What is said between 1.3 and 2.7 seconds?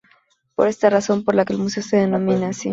la que el Museo se denomina así.